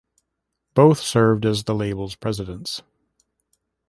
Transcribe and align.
Both 0.73 0.97
serve 1.01 1.45
as 1.45 1.65
the 1.65 1.75
label's 1.75 2.15
presidents. 2.15 2.81